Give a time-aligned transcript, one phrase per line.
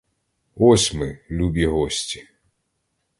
[0.55, 2.27] Ось ми, любі гості.